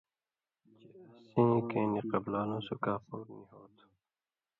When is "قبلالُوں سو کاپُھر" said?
2.11-3.21